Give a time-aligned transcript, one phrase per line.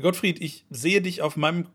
[0.00, 1.66] Gottfried, ich sehe dich auf meinem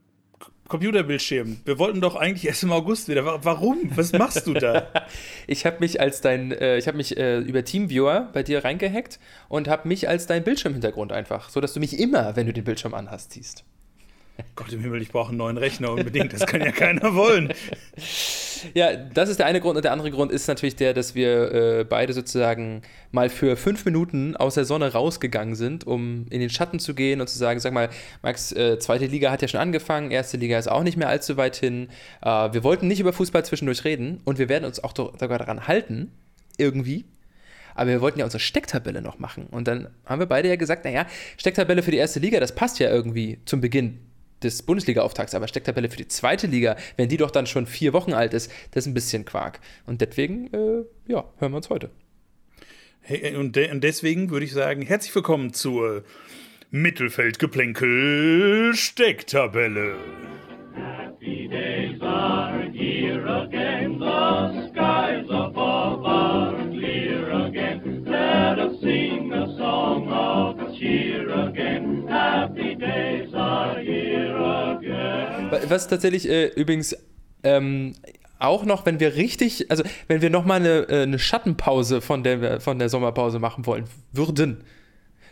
[0.67, 1.57] Computerbildschirm.
[1.63, 3.43] Wir wollten doch eigentlich erst im August wieder.
[3.43, 3.91] Warum?
[3.95, 4.87] Was machst du da?
[5.47, 9.19] ich habe mich als dein, äh, ich habe mich äh, über Teamviewer bei dir reingehackt
[9.47, 12.63] und habe mich als dein Bildschirmhintergrund einfach, so dass du mich immer, wenn du den
[12.63, 13.63] Bildschirm anhast, siehst.
[14.55, 16.33] Gott im Himmel, ich brauche einen neuen Rechner unbedingt.
[16.33, 17.53] Das kann ja keiner wollen.
[18.73, 19.75] Ja, das ist der eine Grund.
[19.75, 22.81] Und der andere Grund ist natürlich der, dass wir äh, beide sozusagen
[23.11, 27.21] mal für fünf Minuten aus der Sonne rausgegangen sind, um in den Schatten zu gehen
[27.21, 27.89] und zu sagen, sag mal,
[28.23, 31.37] Max, äh, zweite Liga hat ja schon angefangen, erste Liga ist auch nicht mehr allzu
[31.37, 31.89] weit hin.
[32.23, 35.67] Äh, wir wollten nicht über Fußball zwischendurch reden und wir werden uns auch sogar daran
[35.67, 36.11] halten,
[36.57, 37.05] irgendwie,
[37.75, 39.47] aber wir wollten ja unsere Stecktabelle noch machen.
[39.51, 41.05] Und dann haben wir beide ja gesagt, naja,
[41.37, 43.99] Stecktabelle für die erste Liga, das passt ja irgendwie zum Beginn
[44.43, 48.13] des Bundesliga-Auftakts, aber Stecktabelle für die zweite Liga, wenn die doch dann schon vier Wochen
[48.13, 49.59] alt ist, das ist ein bisschen Quark.
[49.85, 51.89] Und deswegen, äh, ja, hören wir uns heute.
[53.01, 56.03] Hey, äh, und, de und deswegen würde ich sagen, herzlich willkommen zur
[56.71, 59.95] Mittelfeldgeplänkel Stecktabelle.
[60.75, 64.94] Happy days are here again, the skies
[75.69, 76.95] Was tatsächlich äh, übrigens
[77.43, 77.93] ähm,
[78.39, 82.59] auch noch, wenn wir richtig, also wenn wir nochmal eine, äh, eine Schattenpause von der,
[82.59, 84.63] von der Sommerpause machen wollen würden,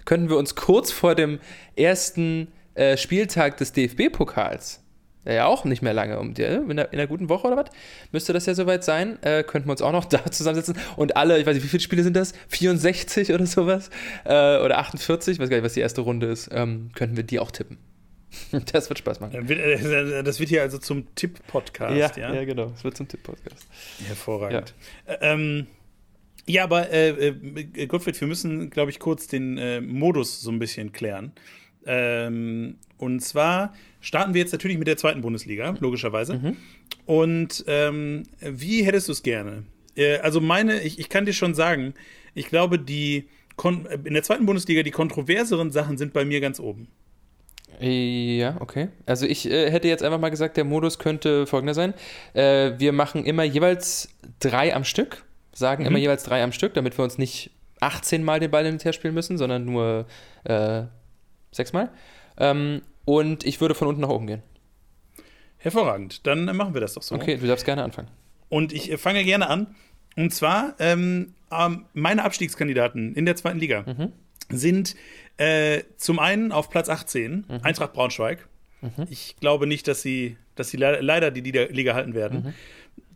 [0.05, 1.39] könnten wir uns kurz vor dem
[1.75, 4.83] ersten äh, Spieltag des DFB-Pokals
[5.25, 7.65] ja auch nicht mehr lange um einer, in einer guten Woche oder was,
[8.11, 11.39] müsste das ja soweit sein, äh, könnten wir uns auch noch da zusammensetzen und alle,
[11.39, 12.33] ich weiß nicht, wie viele Spiele sind das?
[12.49, 13.89] 64 oder sowas?
[14.25, 17.23] Äh, oder 48, ich weiß gar nicht, was die erste Runde ist, ähm, könnten wir
[17.23, 17.77] die auch tippen.
[18.71, 19.49] Das wird Spaß machen.
[19.49, 22.35] Äh, das wird hier also zum Tipp-Podcast, ja, ja?
[22.35, 23.67] Ja, genau, es wird zum Tipp-Podcast.
[24.07, 24.73] Hervorragend.
[25.07, 25.67] Ja, ähm,
[26.45, 30.59] ja aber äh, äh, Gottfried, wir müssen, glaube ich, kurz den äh, Modus so ein
[30.59, 31.33] bisschen klären.
[31.85, 36.35] Ähm, und zwar starten wir jetzt natürlich mit der zweiten Bundesliga, logischerweise.
[36.35, 36.57] Mhm.
[37.05, 39.63] Und ähm, wie hättest du es gerne?
[39.95, 41.93] Äh, also meine, ich, ich kann dir schon sagen,
[42.33, 43.27] ich glaube, die
[44.03, 46.87] in der zweiten Bundesliga die kontroverseren Sachen sind bei mir ganz oben.
[47.79, 48.89] Ja, okay.
[49.05, 51.93] Also ich äh, hätte jetzt einfach mal gesagt, der Modus könnte folgender sein.
[52.33, 55.23] Äh, wir machen immer jeweils drei am Stück,
[55.53, 55.89] sagen mhm.
[55.89, 58.85] immer jeweils drei am Stück, damit wir uns nicht 18 Mal den Ball hin und
[58.85, 60.05] her spielen müssen, sondern nur
[60.45, 60.83] äh,
[61.51, 61.89] sechsmal.
[62.37, 64.43] Ähm, und ich würde von unten nach oben gehen.
[65.57, 66.25] Hervorragend.
[66.27, 67.15] Dann machen wir das doch so.
[67.15, 68.09] Okay, du darfst gerne anfangen.
[68.49, 69.75] Und ich fange gerne an.
[70.15, 74.11] Und zwar, ähm, ähm, meine Abstiegskandidaten in der zweiten Liga mhm.
[74.49, 74.95] sind
[75.37, 77.59] äh, zum einen auf Platz 18 mhm.
[77.63, 78.47] Eintracht Braunschweig.
[78.81, 79.07] Mhm.
[79.09, 82.43] Ich glaube nicht, dass sie, dass sie le leider die Liga halten werden.
[82.43, 82.53] Mhm.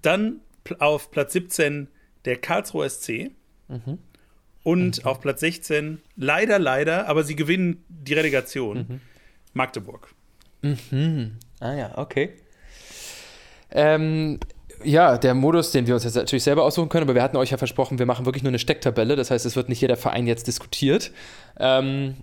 [0.01, 0.41] Dann
[0.79, 1.87] auf Platz 17
[2.25, 3.31] der Karlsruhe SC.
[3.67, 3.99] Mhm.
[4.63, 5.05] Und mhm.
[5.09, 9.01] auf Platz 16, leider, leider, aber sie gewinnen die Relegation, mhm.
[9.53, 10.13] Magdeburg.
[10.61, 11.37] Mhm.
[11.59, 12.33] Ah ja, okay.
[13.71, 14.39] Ähm,
[14.83, 17.51] ja, der Modus, den wir uns jetzt natürlich selber aussuchen können, aber wir hatten euch
[17.51, 19.15] ja versprochen, wir machen wirklich nur eine Stecktabelle.
[19.15, 21.11] Das heißt, es wird nicht jeder Verein jetzt diskutiert.
[21.59, 22.15] Ähm,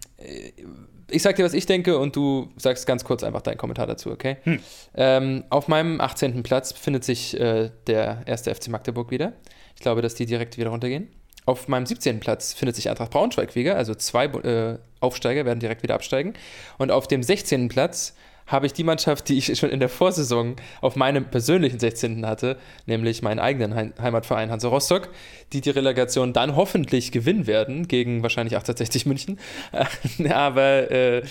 [1.11, 4.11] ich sag dir, was ich denke, und du sagst ganz kurz einfach deinen Kommentar dazu,
[4.11, 4.37] okay?
[4.45, 4.61] Hm.
[4.95, 6.43] Ähm, auf meinem 18.
[6.43, 9.33] Platz befindet sich äh, der erste FC Magdeburg wieder.
[9.75, 11.09] Ich glaube, dass die direkt wieder runtergehen.
[11.47, 12.21] Auf meinem 17.
[12.21, 16.33] Platz findet sich Eintracht Braunschweig wieder, also zwei äh, Aufsteiger werden direkt wieder absteigen.
[16.79, 17.69] Und auf dem 16.
[17.69, 18.15] Platz
[18.47, 22.27] habe ich die Mannschaft, die ich schon in der Vorsaison auf meinem persönlichen 16.
[22.27, 25.09] hatte, nämlich meinen eigenen Heimatverein Hansa Rostock,
[25.53, 29.39] die die Relegation dann hoffentlich gewinnen werden gegen wahrscheinlich 1860 München.
[30.31, 31.23] Aber äh,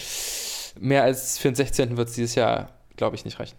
[0.79, 1.97] mehr als für den 16.
[1.97, 3.55] wird es dieses Jahr, glaube ich, nicht reichen.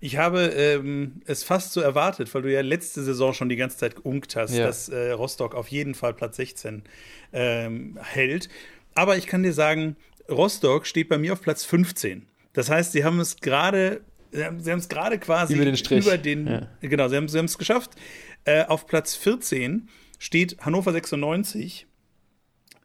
[0.00, 3.78] Ich habe ähm, es fast so erwartet, weil du ja letzte Saison schon die ganze
[3.78, 4.66] Zeit geunkt hast, ja.
[4.66, 6.82] dass äh, Rostock auf jeden Fall Platz 16
[7.32, 8.50] ähm, hält.
[8.94, 9.96] Aber ich kann dir sagen,
[10.28, 12.26] Rostock steht bei mir auf Platz 15.
[12.54, 14.00] Das heißt, sie haben es gerade,
[14.32, 16.06] sie haben es gerade quasi über den Strich.
[16.06, 16.68] Über den, ja.
[16.80, 17.90] Genau, sie haben, sie haben es geschafft.
[18.44, 19.88] Äh, auf Platz 14
[20.18, 21.86] steht Hannover 96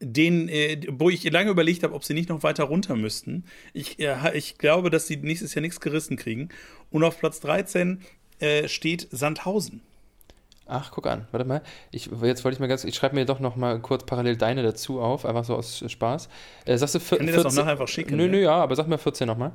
[0.02, 3.44] den, äh, wo ich lange überlegt habe, ob sie nicht noch weiter runter müssten.
[3.74, 6.49] Ich, äh, ich glaube, dass sie nächstes Jahr nichts gerissen kriegen.
[6.90, 8.02] Und auf Platz 13
[8.40, 9.82] äh, steht Sandhausen.
[10.69, 11.61] Ach, guck an, warte mal.
[11.91, 14.61] Ich, jetzt wollte ich mal ganz, ich schreibe mir doch noch mal kurz parallel deine
[14.61, 16.29] dazu auf, einfach so aus Spaß.
[16.66, 17.17] Äh, sagst du 14?
[17.17, 18.16] Kann dir das auch nachher einfach schicken?
[18.16, 19.51] Nö, nö, ja, aber sag mal 14 nochmal.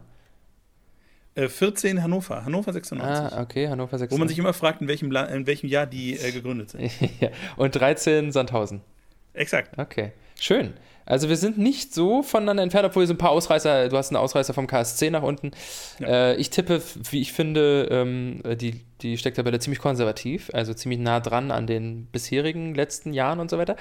[1.37, 3.33] 14 Hannover, Hannover 96.
[3.33, 4.11] Ah, okay, Hannover 96.
[4.11, 6.91] Wo man sich immer fragt, in welchem, in welchem Jahr die äh, gegründet sind.
[7.21, 7.31] ja.
[7.57, 8.83] Und 13 Sandhausen.
[9.33, 9.77] Exakt.
[9.79, 10.13] Okay.
[10.39, 10.75] Schön.
[11.07, 14.17] Also wir sind nicht so voneinander entfernt, obwohl so ein paar Ausreißer, du hast einen
[14.17, 15.51] Ausreißer vom KSC nach unten.
[15.99, 16.09] Ja.
[16.09, 16.81] Äh, ich tippe,
[17.11, 22.07] wie ich finde, ähm, die, die Stecktabelle ziemlich konservativ, also ziemlich nah dran an den
[22.07, 23.77] bisherigen letzten Jahren und so weiter.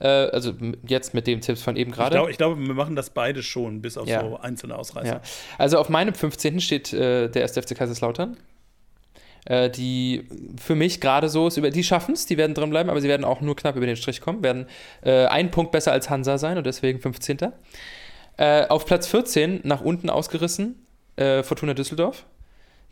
[0.00, 0.52] Äh, also
[0.86, 2.16] jetzt mit dem Tipps von eben gerade.
[2.16, 4.20] Ich, glaub, ich, glaube, wir machen das beide schon, bis auf ja.
[4.20, 5.14] so einzelne Ausreißer.
[5.14, 5.20] Ja.
[5.58, 6.60] Also auf meinem 15.
[6.60, 7.52] steht äh, der 1.
[7.52, 8.36] FC Kaiserslautern
[9.44, 10.24] äh, die
[10.62, 13.24] für mich gerade so ist, die schaffen es, die werden drin bleiben, aber sie werden
[13.24, 14.66] auch nur knapp über den Strich kommen, werden
[15.02, 17.38] äh, einen Punkt besser als Hansa sein und deswegen 15.
[18.36, 20.86] Äh, auf Platz 14 nach unten ausgerissen,
[21.16, 22.24] äh, Fortuna Düsseldorf,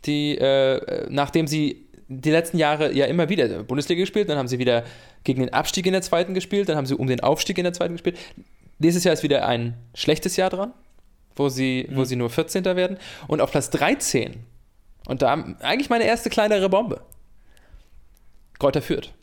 [0.05, 4.59] die, äh, nachdem sie die letzten Jahre ja immer wieder Bundesliga gespielt, dann haben sie
[4.59, 4.83] wieder
[5.23, 7.73] gegen den Abstieg in der zweiten gespielt, dann haben sie um den Aufstieg in der
[7.73, 8.17] zweiten gespielt.
[8.79, 10.73] Dieses Jahr ist wieder ein schlechtes Jahr dran,
[11.35, 11.95] wo sie, mhm.
[11.95, 12.65] wo sie nur 14.
[12.65, 12.97] werden.
[13.27, 14.35] Und auf Platz 13
[15.07, 17.01] und da eigentlich meine erste kleinere Bombe.
[18.59, 19.13] Kräuter führt.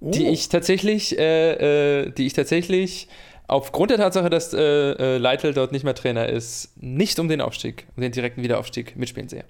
[0.00, 0.10] Oh.
[0.10, 3.08] Die ich tatsächlich, äh, äh, die ich tatsächlich
[3.48, 7.40] aufgrund der Tatsache, dass äh, äh, Leitl dort nicht mehr Trainer ist, nicht um den
[7.40, 9.44] Aufstieg, um den direkten Wiederaufstieg mitspielen sehe.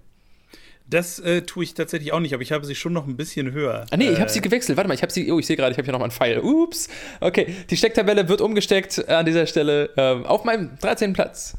[0.89, 3.53] Das äh, tue ich tatsächlich auch nicht, aber ich habe sie schon noch ein bisschen
[3.53, 3.85] höher.
[3.91, 4.79] Ah, nee, ich habe sie äh, gewechselt.
[4.79, 5.31] Warte mal, ich habe sie.
[5.31, 6.39] Oh, ich sehe gerade, ich habe hier noch mal einen Pfeil.
[6.39, 6.89] Ups.
[7.21, 11.13] Okay, die Stecktabelle wird umgesteckt an dieser Stelle ähm, auf meinem 13.
[11.13, 11.59] Platz.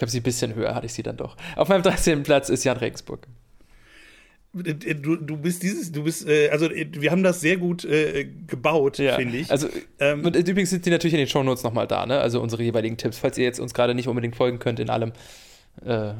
[0.00, 1.36] Ich habe sie ein bisschen höher, hatte ich sie dann doch.
[1.56, 2.22] Auf meinem 13.
[2.22, 3.26] Platz ist Jan Regensburg.
[4.54, 8.96] Du, du bist dieses, du bist, äh, also wir haben das sehr gut äh, gebaut,
[8.96, 9.16] ja.
[9.16, 9.50] finde ich.
[9.50, 9.68] Also,
[9.98, 12.18] ähm, und übrigens sind die natürlich in den Shownotes nochmal da, ne?
[12.18, 15.12] Also unsere jeweiligen Tipps, falls ihr jetzt uns gerade nicht unbedingt folgen könnt in allem.
[15.84, 16.14] Äh,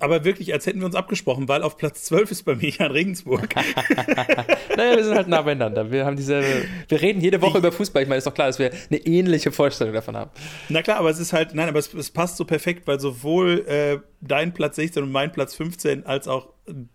[0.00, 2.90] aber wirklich, als hätten wir uns abgesprochen, weil auf Platz 12 ist bei mir Jan
[2.90, 3.54] Regensburg.
[4.76, 5.90] naja, wir sind halt nah beieinander.
[5.90, 8.02] Wir haben dieselbe, wir reden jede Woche ich, über Fußball.
[8.02, 10.30] Ich meine, ist doch klar, dass wir eine ähnliche Vorstellung davon haben.
[10.68, 13.64] Na klar, aber es ist halt, nein, aber es, es passt so perfekt, weil sowohl
[13.66, 16.48] äh, dein Platz 16 und mein Platz 15 als auch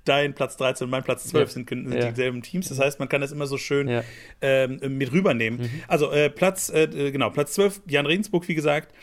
[0.05, 1.53] dein Platz 13 und mein Platz 12 ja.
[1.53, 2.09] sind, sind ja.
[2.09, 2.69] dieselben Teams.
[2.69, 4.03] Das heißt, man kann das immer so schön ja.
[4.41, 5.61] ähm, mit rübernehmen.
[5.61, 5.69] Mhm.
[5.87, 8.93] Also äh, Platz, äh, genau, Platz 12, Jan Regensburg, wie gesagt.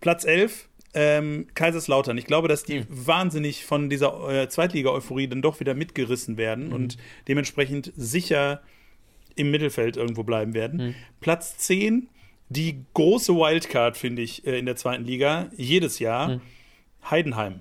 [0.00, 2.16] Platz 11, ähm, Kaiserslautern.
[2.16, 2.86] Ich glaube, dass die mhm.
[2.88, 6.72] wahnsinnig von dieser äh, Zweitliga-Euphorie dann doch wieder mitgerissen werden mhm.
[6.72, 6.96] und
[7.28, 8.62] dementsprechend sicher
[9.36, 10.88] im Mittelfeld irgendwo bleiben werden.
[10.88, 10.94] Mhm.
[11.20, 12.08] Platz 10,
[12.48, 16.40] die große Wildcard, finde ich, äh, in der zweiten Liga, jedes Jahr, mhm.
[17.10, 17.60] Heidenheim.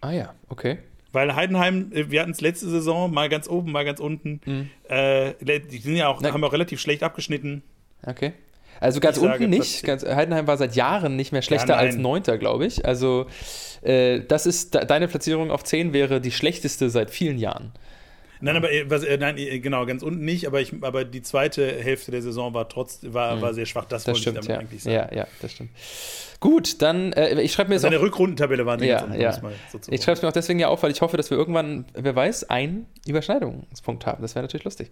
[0.00, 0.78] Ah ja, okay.
[1.12, 4.40] Weil Heidenheim, äh, wir hatten es letzte Saison, mal ganz oben, mal ganz unten.
[4.44, 4.70] Mhm.
[4.88, 7.62] Äh, die sind ja auch, haben auch relativ schlecht abgeschnitten.
[8.04, 8.32] Okay.
[8.80, 9.84] Also ganz ich unten nicht.
[9.84, 12.84] Ganz, Heidenheim war seit Jahren nicht mehr schlechter ja, als Neunter, glaube ich.
[12.84, 13.26] Also
[13.82, 17.72] äh, das ist deine Platzierung auf 10 wäre die schlechteste seit vielen Jahren.
[18.42, 21.22] Nein, aber äh, was, äh, nein, äh, genau, ganz unten nicht, aber, ich, aber die
[21.22, 23.42] zweite Hälfte der Saison war trotz, war, mhm.
[23.42, 23.84] war sehr schwach.
[23.84, 24.60] Das, das wollte stimmt, ich damit ja.
[24.60, 24.96] eigentlich sagen.
[24.96, 25.70] Ja, ja, das stimmt.
[26.40, 27.94] Gut, dann, äh, ich schreibe mir also jetzt.
[27.94, 29.38] Eine Rückrundentabelle war ja, unten, ja.
[29.90, 32.16] Ich schreibe es mir auch deswegen ja auf, weil ich hoffe, dass wir irgendwann, wer
[32.16, 34.22] weiß, einen Überschneidungspunkt haben.
[34.22, 34.90] Das wäre natürlich lustig.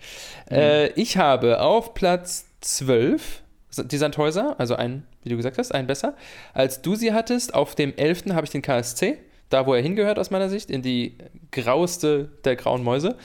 [0.51, 0.57] Mhm.
[0.57, 3.43] Äh, ich habe auf Platz 12
[3.77, 6.15] die Sandhäuser, also ein, wie du gesagt hast, ein besser,
[6.55, 7.55] als du sie hattest.
[7.55, 8.27] Auf dem 11.
[8.33, 9.19] habe ich den KSC,
[9.51, 11.17] da wo er hingehört aus meiner Sicht, in die
[11.53, 13.17] graueste der grauen Mäuse.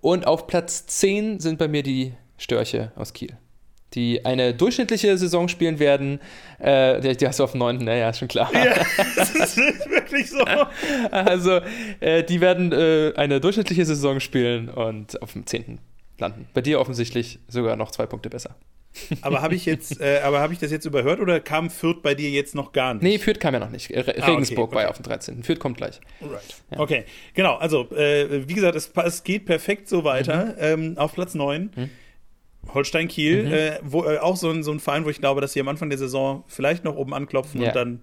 [0.00, 3.36] Und auf Platz 10 sind bei mir die Störche aus Kiel
[3.94, 6.20] die eine durchschnittliche Saison spielen werden.
[6.58, 7.78] Äh, die, die, hast du auf dem 9.
[7.78, 8.50] Naja, ist schon klar.
[8.54, 8.74] Ja,
[9.16, 9.58] das ist
[9.90, 10.44] wirklich so.
[11.10, 11.60] Also,
[12.00, 15.78] äh, die werden äh, eine durchschnittliche Saison spielen und auf dem 10.
[16.18, 16.48] landen.
[16.54, 18.54] Bei dir offensichtlich sogar noch zwei Punkte besser.
[19.22, 22.14] Aber habe ich jetzt, äh, aber habe ich das jetzt überhört oder kam Fürth bei
[22.14, 23.02] dir jetzt noch gar nicht?
[23.02, 23.90] Nee, Fürth kam ja noch nicht.
[23.90, 25.42] Re ah, Regensburg okay, war ja auf dem 13.
[25.42, 26.00] Fürth kommt gleich.
[26.20, 26.40] Right.
[26.70, 26.80] Ja.
[26.80, 27.04] Okay,
[27.34, 27.56] genau.
[27.56, 30.46] Also, äh, wie gesagt, es, es, geht perfekt so weiter.
[30.46, 30.54] Mhm.
[30.58, 31.70] Ähm, auf Platz 9.
[31.74, 31.90] Mhm.
[32.74, 33.52] Holstein Kiel, mhm.
[33.52, 35.68] äh, wo, äh, auch so ein, so ein Verein, wo ich glaube, dass sie am
[35.68, 37.68] Anfang der Saison vielleicht noch oben anklopfen ja.
[37.68, 38.00] und dann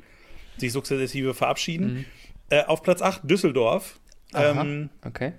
[0.58, 1.94] sich sukzessive verabschieden.
[1.94, 2.06] Mhm.
[2.50, 4.00] Äh, auf Platz 8 Düsseldorf.
[4.34, 5.34] Ähm, okay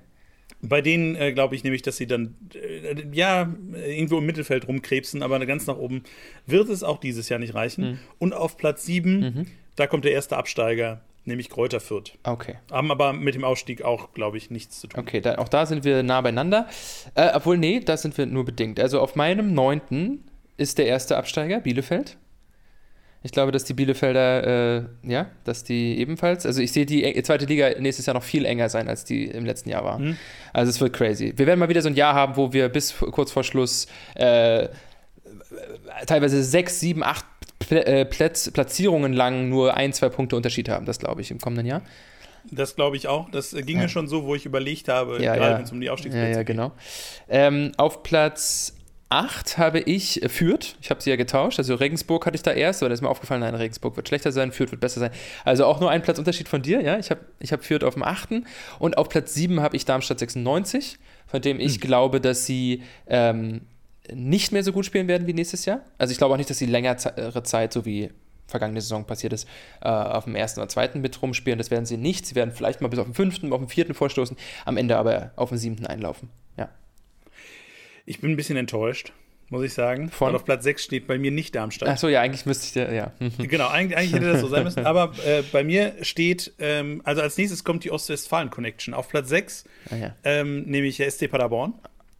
[0.60, 3.52] bei denen äh, glaube ich nämlich, dass sie dann äh, ja
[3.86, 6.02] irgendwo im Mittelfeld rumkrebsen, aber ganz nach oben
[6.46, 7.84] wird es auch dieses Jahr nicht reichen.
[7.84, 7.98] Mhm.
[8.18, 9.46] Und auf Platz 7, mhm.
[9.76, 12.18] da kommt der erste Absteiger, nämlich Kräuter Fürth.
[12.24, 12.56] Okay.
[12.72, 15.00] Haben aber mit dem Ausstieg auch, glaube ich, nichts zu tun.
[15.00, 16.68] Okay, da, auch da sind wir nah beieinander.
[17.14, 18.80] Äh, obwohl, nee, da sind wir nur bedingt.
[18.80, 20.24] Also auf meinem neunten
[20.56, 22.16] ist der erste Absteiger, Bielefeld.
[23.28, 27.44] Ich glaube, dass die Bielefelder, äh, ja, dass die ebenfalls, also ich sehe die zweite
[27.44, 29.98] Liga nächstes Jahr noch viel enger sein, als die im letzten Jahr war.
[29.98, 30.16] Mhm.
[30.54, 31.34] Also es wird crazy.
[31.36, 34.68] Wir werden mal wieder so ein Jahr haben, wo wir bis kurz vor Schluss äh,
[36.06, 37.26] teilweise sechs, sieben, acht
[37.68, 40.86] äh, Platz, Platzierungen lang nur ein, zwei Punkte Unterschied haben.
[40.86, 41.82] Das glaube ich im kommenden Jahr.
[42.50, 43.30] Das glaube ich auch.
[43.30, 43.82] Das ging ja.
[43.82, 45.58] mir schon so, wo ich überlegt habe, ja, gerade ja.
[45.58, 46.56] wenn es um die Aufstiegsplätze geht.
[46.56, 46.72] Ja, ja, genau.
[47.28, 48.77] Ähm, auf Platz
[49.10, 50.76] 8 habe ich äh, Fürth.
[50.80, 51.58] Ich habe sie ja getauscht.
[51.58, 54.32] Also Regensburg hatte ich da erst, aber da ist mir aufgefallen, nein, Regensburg wird schlechter
[54.32, 55.10] sein, Fürth wird besser sein.
[55.44, 56.98] Also auch nur ein Platzunterschied von dir, ja.
[56.98, 58.30] Ich habe ich hab Fürth auf dem 8.
[58.78, 61.80] Und auf Platz 7 habe ich Darmstadt 96, von dem ich hm.
[61.80, 63.62] glaube, dass sie ähm,
[64.12, 65.80] nicht mehr so gut spielen werden wie nächstes Jahr.
[65.96, 68.10] Also ich glaube auch nicht, dass sie längere Zeit, so wie
[68.46, 69.46] vergangene Saison passiert ist,
[69.82, 71.58] äh, auf dem ersten oder zweiten mit rumspielen.
[71.58, 72.26] Das werden sie nicht.
[72.26, 75.32] Sie werden vielleicht mal bis auf den fünften, auf den vierten vorstoßen, am Ende aber
[75.36, 76.30] auf den siebten einlaufen.
[78.08, 79.12] Ich bin ein bisschen enttäuscht,
[79.50, 80.08] muss ich sagen.
[80.08, 80.28] Von?
[80.28, 81.90] Weil auf Platz 6 steht bei mir nicht Darmstadt.
[81.90, 83.12] Achso, ja, eigentlich müsste ich ja, ja.
[83.36, 84.86] genau, eigentlich, eigentlich, hätte das so sein müssen.
[84.86, 88.94] Aber äh, bei mir steht, ähm, also als nächstes kommt die Ostwestfalen-Connection.
[88.94, 90.16] Auf Platz 6 ah, ja.
[90.24, 91.74] ähm, nehme ich SC Paderborn,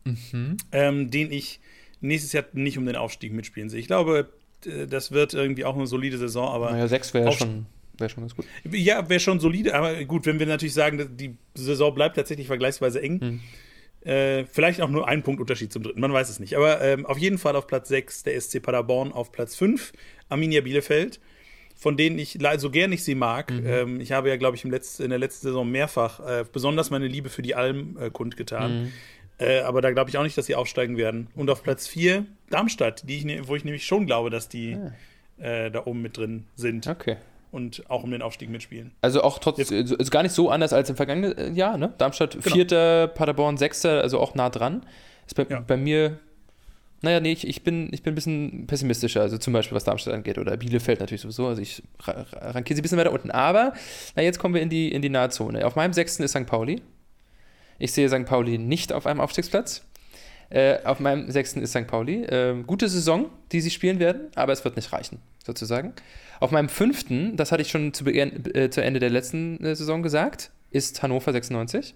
[0.05, 0.59] mhm.
[0.73, 1.59] ähm, den ich
[2.03, 3.81] nächstes Jahr nicht um den Aufstieg mitspielen sehe.
[3.81, 4.29] Ich glaube,
[4.67, 6.73] äh, das wird irgendwie auch eine solide Saison, aber.
[6.73, 7.65] Naja, sechs wäre schon,
[7.97, 8.45] wär schon ganz gut.
[8.71, 13.01] Ja, wäre schon solide, aber gut, wenn wir natürlich sagen, die Saison bleibt tatsächlich vergleichsweise
[13.01, 13.21] eng.
[13.23, 13.41] Hm.
[14.03, 16.57] Äh, vielleicht auch nur ein Punkt Unterschied zum dritten, man weiß es nicht.
[16.57, 19.93] Aber ähm, auf jeden Fall auf Platz 6 der SC Paderborn, auf Platz 5
[20.29, 21.21] Arminia Bielefeld,
[21.75, 23.51] von denen ich so gern ich sie mag.
[23.51, 23.67] Mhm.
[23.67, 26.91] Ähm, ich habe ja, glaube ich, im Letz-, in der letzten Saison mehrfach äh, besonders
[26.91, 28.83] meine Liebe für die Alm äh, kundgetan.
[28.83, 28.93] Mhm.
[29.39, 31.29] Äh, aber da glaube ich auch nicht, dass sie aufsteigen werden.
[31.35, 34.77] Und auf Platz 4 Darmstadt, die ich, ne, wo ich nämlich schon glaube, dass die
[34.77, 35.45] ah.
[35.45, 36.87] äh, da oben mit drin sind.
[36.87, 37.17] Okay.
[37.51, 38.93] Und auch um den Aufstieg mitspielen.
[39.01, 41.95] Also auch trotzdem, ist also gar nicht so anders als im vergangenen äh, Jahr, ne?
[41.97, 42.55] Darmstadt genau.
[42.55, 44.85] Vierter, Paderborn Sechster, also auch nah dran.
[45.27, 45.61] Ist bei, ja.
[45.61, 46.19] bei mir
[47.01, 50.15] naja, nee, ich, ich, bin, ich bin ein bisschen pessimistischer, also zum Beispiel was Darmstadt
[50.15, 51.47] angeht oder Bielefeld natürlich sowieso.
[51.47, 53.31] Also ich rankiere sie ein bisschen weiter unten.
[53.31, 53.73] Aber
[54.17, 55.65] na, jetzt kommen wir in die, in die Nahezone.
[55.65, 56.47] Auf meinem sechsten ist St.
[56.47, 56.83] Pauli.
[57.79, 58.25] Ich sehe St.
[58.25, 59.85] Pauli nicht auf einem Aufstiegsplatz.
[60.51, 61.87] Äh, auf meinem sechsten ist St.
[61.87, 62.25] Pauli.
[62.25, 65.93] Äh, gute Saison, die sie spielen werden, aber es wird nicht reichen, sozusagen.
[66.41, 70.03] Auf meinem fünften, das hatte ich schon zu, äh, zu Ende der letzten äh, Saison
[70.03, 71.95] gesagt, ist Hannover 96.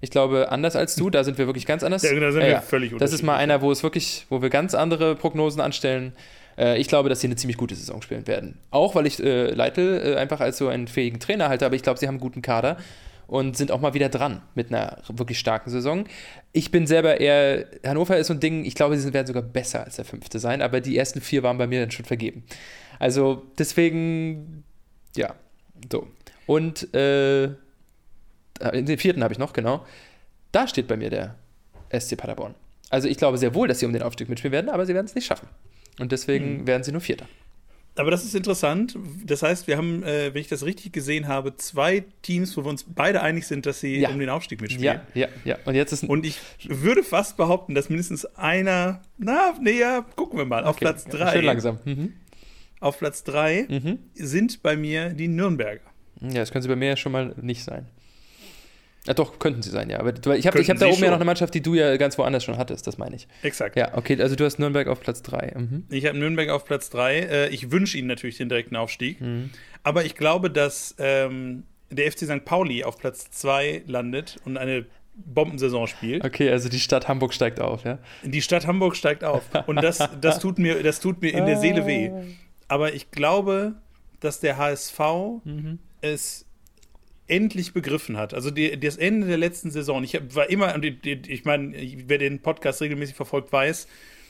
[0.00, 2.02] Ich glaube, anders als du, da sind wir wirklich ganz anders.
[2.02, 4.74] Ja, da sind wir völlig Das ist mal einer, wo es wirklich, wo wir ganz
[4.74, 6.12] andere Prognosen anstellen.
[6.58, 8.58] Äh, ich glaube, dass sie eine ziemlich gute Saison spielen werden.
[8.70, 11.98] Auch weil ich äh, Leitl einfach als so einen fähigen Trainer halte, aber ich glaube,
[11.98, 12.78] sie haben einen guten Kader
[13.32, 16.04] und sind auch mal wieder dran mit einer wirklich starken Saison.
[16.52, 19.84] Ich bin selber eher, Hannover ist so ein Ding, ich glaube, sie werden sogar besser
[19.84, 22.44] als der fünfte sein, aber die ersten vier waren bei mir dann schon vergeben.
[23.02, 24.62] Also deswegen,
[25.16, 25.34] ja,
[25.90, 26.06] so.
[26.46, 27.48] Und äh,
[28.60, 29.84] den vierten habe ich noch, genau.
[30.52, 31.34] Da steht bei mir der
[31.90, 32.54] SC Paderborn.
[32.90, 35.06] Also ich glaube sehr wohl, dass sie um den Aufstieg mitspielen werden, aber sie werden
[35.06, 35.48] es nicht schaffen.
[35.98, 36.66] Und deswegen hm.
[36.68, 37.26] werden sie nur Vierter.
[37.96, 38.96] Aber das ist interessant.
[39.26, 42.70] Das heißt, wir haben, äh, wenn ich das richtig gesehen habe, zwei Teams, wo wir
[42.70, 44.10] uns beide einig sind, dass sie ja.
[44.10, 45.00] um den Aufstieg mitspielen.
[45.12, 45.58] Ja, ja, ja.
[45.64, 50.44] Und jetzt ist Und ich würde fast behaupten, dass mindestens einer, na, näher, gucken wir
[50.44, 50.68] mal, okay.
[50.68, 51.32] auf Platz drei.
[51.32, 51.80] Schön langsam.
[51.84, 52.12] Mhm.
[52.82, 54.00] Auf Platz drei mhm.
[54.14, 55.80] sind bei mir die Nürnberger.
[56.20, 57.86] Ja, das können sie bei mir ja schon mal nicht sein.
[59.06, 60.00] Ja, doch, könnten sie sein, ja.
[60.00, 61.04] Aber ich habe hab da oben schon.
[61.04, 63.28] ja noch eine Mannschaft, die du ja ganz woanders schon hattest, das meine ich.
[63.42, 63.76] Exakt.
[63.76, 65.54] Ja, okay, also du hast Nürnberg auf Platz 3.
[65.56, 65.84] Mhm.
[65.90, 67.18] Ich habe Nürnberg auf Platz 3.
[67.18, 69.20] Äh, ich wünsche ihnen natürlich den direkten Aufstieg.
[69.20, 69.50] Mhm.
[69.84, 72.44] Aber ich glaube, dass ähm, der FC St.
[72.44, 76.24] Pauli auf Platz 2 landet und eine Bombensaison spielt.
[76.24, 77.98] Okay, also die Stadt Hamburg steigt auf, ja?
[78.22, 79.42] Die Stadt Hamburg steigt auf.
[79.66, 82.10] Und das, das, tut, mir, das tut mir in der Seele weh.
[82.72, 83.74] Aber ich glaube,
[84.20, 84.98] dass der HSV
[85.44, 85.78] mhm.
[86.00, 86.46] es
[87.26, 88.32] endlich begriffen hat.
[88.32, 90.02] Also die, das Ende der letzten Saison.
[90.02, 91.76] Ich war immer, ich meine,
[92.06, 93.86] wer den Podcast regelmäßig verfolgt, weiß,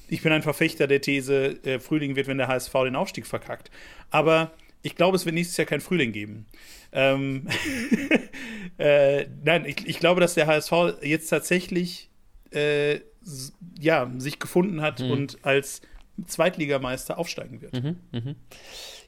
[0.08, 3.70] ich bin ein Verfechter der These, äh, Frühling wird, wenn der HSV den Aufstieg verkackt.
[4.10, 4.50] Aber
[4.82, 6.46] ich glaube, es wird nächstes Jahr kein Frühling geben.
[6.90, 7.46] Ähm
[8.78, 10.72] äh, nein, ich, ich, glaube, dass der HSV
[11.02, 12.10] jetzt tatsächlich
[12.50, 12.98] äh,
[13.78, 15.12] ja, sich gefunden hat mhm.
[15.12, 15.80] und als
[16.26, 17.72] Zweitligameister aufsteigen wird.
[17.72, 18.34] Mhm, mh.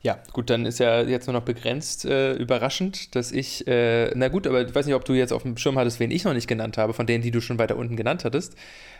[0.03, 4.29] Ja, gut, dann ist ja jetzt nur noch begrenzt äh, überraschend, dass ich, äh, na
[4.29, 6.35] gut, aber ich weiß nicht, ob du jetzt auf dem Schirm hattest, wen ich noch
[6.35, 8.55] nicht genannt habe, von denen, die du schon weiter unten genannt hattest.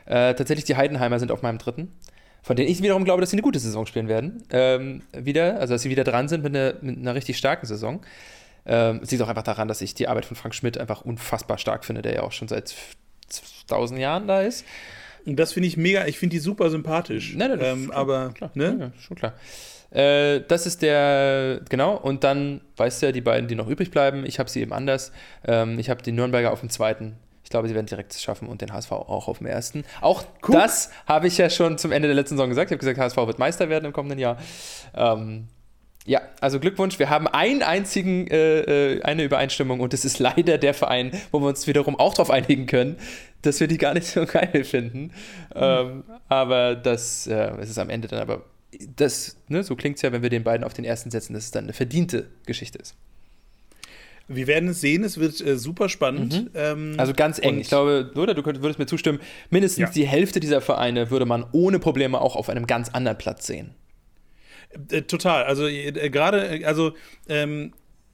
[0.07, 1.93] Äh, tatsächlich die Heidenheimer sind auf meinem dritten,
[2.43, 4.45] von denen ich wiederum glaube, dass sie eine gute Saison spielen werden.
[4.51, 8.01] Ähm, wieder, also dass sie wieder dran sind mit, eine, mit einer richtig starken Saison.
[8.65, 11.85] Ähm, liegt auch einfach daran, dass ich die Arbeit von Frank Schmidt einfach unfassbar stark
[11.85, 12.75] finde, der ja auch schon seit
[13.69, 14.65] 1000 Jahren da ist.
[15.27, 17.35] Und das finde ich mega, ich finde die super sympathisch.
[17.37, 18.77] Nein, nein, ähm, aber, klar, ne?
[18.79, 19.35] Ja, schon klar.
[19.91, 23.91] Äh, das ist der, genau, und dann weißt du ja, die beiden, die noch übrig
[23.91, 25.13] bleiben, ich habe sie eben anders.
[25.47, 27.17] Ähm, ich habe die Nürnberger auf dem zweiten.
[27.45, 29.85] Ich glaube, sie werden direkt schaffen und den HSV auch auf dem ersten.
[30.01, 30.55] Auch cool.
[30.55, 32.71] das habe ich ja schon zum Ende der letzten Saison gesagt.
[32.71, 34.39] Ich habe gesagt, HSV wird Meister werden im kommenden Jahr.
[34.95, 35.49] Ähm,
[36.07, 36.99] ja, also Glückwunsch.
[36.99, 41.41] Wir haben einen einzigen, äh, äh eine Übereinstimmung und es ist leider der Verein, wo
[41.41, 42.97] wir uns wiederum auch darauf einigen können,
[43.43, 45.05] dass wir die gar nicht so geil finden.
[45.05, 45.11] Mhm.
[45.55, 48.45] Ähm, aber das äh, es ist am Ende dann aber
[48.97, 51.45] das, ne, so klingt es ja, wenn wir den beiden auf den ersten setzen, dass
[51.45, 52.97] es dann eine verdiente Geschichte ist.
[54.27, 56.45] Wir werden es sehen, es wird äh, super spannend.
[56.45, 56.51] Mhm.
[56.55, 57.61] Ähm, also ganz eng.
[57.61, 59.21] Ich glaube, oder du könnt, würdest mir zustimmen,
[59.51, 59.91] mindestens ja.
[59.91, 63.75] die Hälfte dieser Vereine würde man ohne Probleme auch auf einem ganz anderen Platz sehen.
[64.91, 65.45] Äh, total.
[65.45, 66.95] Also äh, gerade, also
[67.29, 67.73] ähm,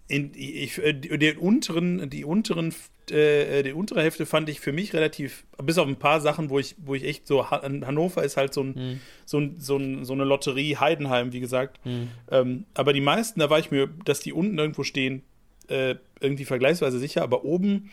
[0.09, 2.75] in, ich, äh, den unteren, die unteren,
[3.11, 6.59] äh, die untere Hälfte fand ich für mich relativ, bis auf ein paar Sachen, wo
[6.59, 9.01] ich, wo ich echt so, Hannover ist halt so, ein, mhm.
[9.25, 11.85] so, ein, so, ein, so, eine Lotterie, Heidenheim, wie gesagt.
[11.85, 12.09] Mhm.
[12.31, 15.23] Ähm, aber die meisten, da war ich mir, dass die unten irgendwo stehen,
[15.69, 17.91] äh, irgendwie vergleichsweise sicher, aber oben,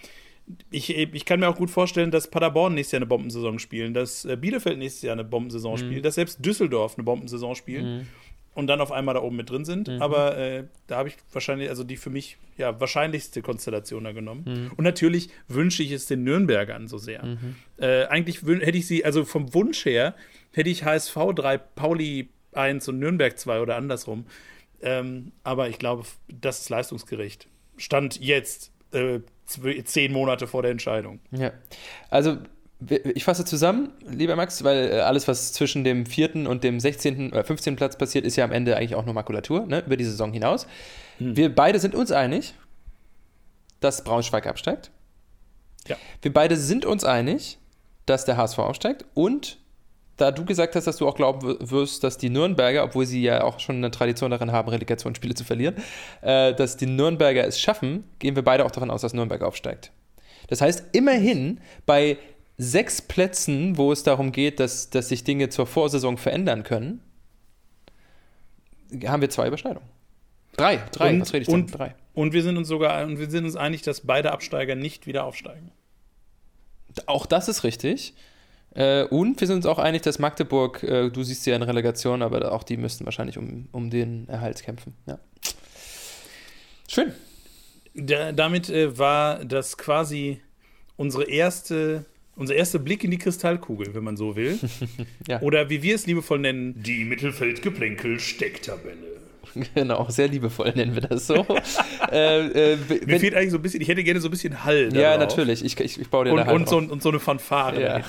[0.71, 4.23] ich, ich kann mir auch gut vorstellen, dass Paderborn nächstes Jahr eine Bombensaison spielen, dass
[4.25, 5.77] äh, Bielefeld nächstes Jahr eine Bombensaison mhm.
[5.77, 8.05] spielt, dass selbst Düsseldorf eine Bombensaison spielt.
[8.57, 9.87] Und dann auf einmal da oben mit drin sind.
[9.87, 10.01] Mhm.
[10.01, 14.45] Aber äh, da habe ich wahrscheinlich, also die für mich ja wahrscheinlichste Konstellation da genommen.
[14.47, 14.71] Mhm.
[14.75, 17.23] Und natürlich wünsche ich es den Nürnbergern so sehr.
[17.23, 17.55] Mhm.
[17.77, 20.15] Äh, eigentlich hätte ich sie, also vom Wunsch her,
[20.53, 24.25] hätte ich HSV 3, Pauli 1 und Nürnberg 2 oder andersrum.
[24.81, 27.47] Ähm, aber ich glaube, das ist leistungsgerecht.
[27.77, 31.19] Stand jetzt äh, zehn Monate vor der Entscheidung.
[31.29, 31.51] Ja.
[32.09, 32.39] Also
[32.79, 37.31] ich fasse zusammen, lieber Max, weil äh, alles, was zwischen dem vierten und dem 16.
[37.31, 37.75] oder 15.
[37.75, 40.67] Platz passiert, ist ja am Ende eigentlich auch nur Makulatur, ne, über die Saison hinaus.
[41.17, 41.35] Hm.
[41.35, 42.53] Wir beide sind uns einig,
[43.79, 44.91] dass Braunschweig absteigt.
[45.87, 45.95] Ja.
[46.21, 47.57] Wir beide sind uns einig,
[48.05, 49.05] dass der HSV aufsteigt.
[49.15, 49.57] Und
[50.17, 53.43] da du gesagt hast, dass du auch glauben wirst, dass die Nürnberger, obwohl sie ja
[53.43, 55.75] auch schon eine Tradition darin haben, Relegationsspiele zu verlieren,
[56.21, 59.91] äh, dass die Nürnberger es schaffen, gehen wir beide auch davon aus, dass Nürnberg aufsteigt.
[60.47, 62.17] Das heißt, immerhin bei
[62.57, 67.01] sechs Plätzen, wo es darum geht, dass, dass sich Dinge zur Vorsaison verändern können,
[69.05, 69.87] haben wir zwei Überschneidungen.
[70.55, 71.55] Drei, drei, und, was rede ich denn?
[71.55, 71.95] Und, drei.
[72.13, 75.23] Und wir sind uns sogar, und wir sind uns einig, dass beide Absteiger nicht wieder
[75.25, 75.71] aufsteigen.
[77.05, 78.15] Auch das ist richtig.
[78.73, 81.61] Äh, und wir sind uns auch einig, dass Magdeburg, äh, du siehst sie ja in
[81.61, 84.95] Relegation, aber auch die müssten wahrscheinlich um, um den Erhalt kämpfen.
[85.05, 85.19] Ja.
[86.87, 87.13] Schön.
[87.93, 90.41] Da, damit äh, war das quasi
[90.95, 92.05] unsere erste
[92.37, 94.57] unser erster Blick in die Kristallkugel, wenn man so will.
[95.27, 95.41] ja.
[95.41, 99.17] Oder wie wir es liebevoll nennen, die Mittelfeldgeplänkel-Stecktabelle.
[99.75, 101.45] Genau, sehr liebevoll nennen wir das so.
[102.11, 104.89] äh, äh, Mir fehlt eigentlich so ein bisschen, ich hätte gerne so ein bisschen Hall.
[104.93, 107.81] Ja, natürlich, ich, ich, ich baue dir und, Hall und so, und so eine Fanfare.
[107.81, 108.01] Ja.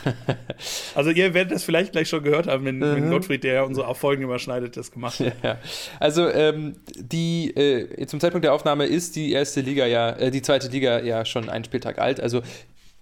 [0.94, 2.96] Also ihr werdet das vielleicht gleich schon gehört haben, wenn, mhm.
[2.96, 5.34] wenn Gottfried, der ja unsere Folgen immer schneidet, das gemacht hat.
[5.42, 5.58] Ja.
[6.00, 10.42] Also ähm, die, äh, zum Zeitpunkt der Aufnahme ist die erste Liga ja, äh, die
[10.42, 12.20] zweite Liga ja schon einen Spieltag alt.
[12.20, 12.42] Also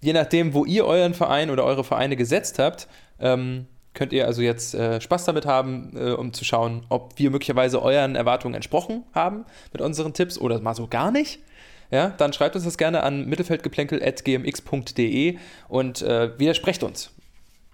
[0.07, 2.87] je nachdem, wo ihr euren Verein oder eure Vereine gesetzt habt,
[3.19, 7.33] ähm, könnt ihr also jetzt äh, Spaß damit haben, äh, um zu schauen, ob wir
[7.33, 11.41] möglicherweise euren Erwartungen entsprochen haben mit unseren Tipps oder mal so gar nicht.
[11.91, 17.11] Ja, dann schreibt uns das gerne an mittelfeldgeplänkel.gmx.de und äh, widersprecht uns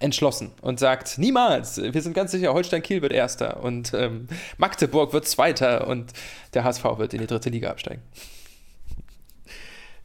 [0.01, 4.27] entschlossen und sagt, niemals, wir sind ganz sicher, Holstein Kiel wird Erster und ähm,
[4.57, 6.15] Magdeburg wird Zweiter und
[6.55, 8.01] der HSV wird in die dritte Liga absteigen.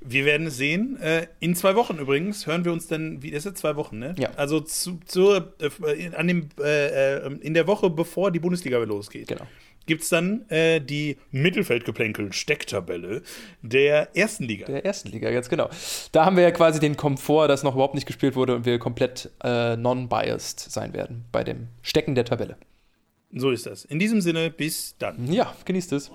[0.09, 0.97] Wir werden es sehen.
[1.01, 4.15] Äh, in zwei Wochen übrigens hören wir uns dann, wie ist es, zwei Wochen, ne?
[4.17, 4.29] Ja.
[4.35, 9.27] Also zu, zu, äh, an dem, äh, äh, in der Woche, bevor die Bundesliga losgeht.
[9.27, 9.45] Genau.
[9.85, 13.21] Gibt es dann äh, die Mittelfeldgeplänkel-Stecktabelle
[13.61, 14.65] der ersten Liga.
[14.65, 15.69] Der ersten Liga, ganz genau.
[16.11, 18.79] Da haben wir ja quasi den Komfort, dass noch überhaupt nicht gespielt wurde und wir
[18.79, 22.57] komplett äh, non-biased sein werden bei dem Stecken der Tabelle.
[23.31, 23.85] So ist das.
[23.85, 25.31] In diesem Sinne, bis dann.
[25.31, 26.11] Ja, genießt es.